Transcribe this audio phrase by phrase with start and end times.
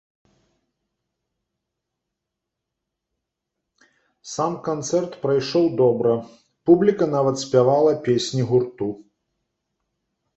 [4.31, 6.15] Сам канцэрт прайшоў добра,
[6.71, 8.89] публіка нават спявала песні гурту.